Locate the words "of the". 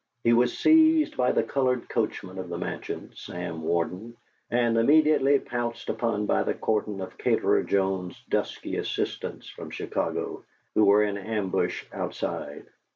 2.39-2.57